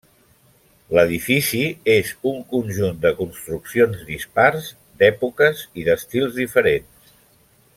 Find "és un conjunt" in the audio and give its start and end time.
1.95-2.97